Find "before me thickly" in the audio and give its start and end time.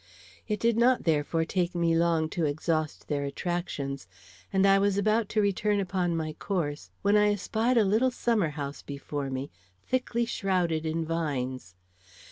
8.81-10.25